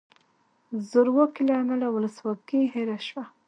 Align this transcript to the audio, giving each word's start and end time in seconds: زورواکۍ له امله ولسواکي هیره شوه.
زورواکۍ 0.89 1.41
له 1.47 1.53
امله 1.61 1.87
ولسواکي 1.91 2.61
هیره 2.73 2.97
شوه. 3.07 3.23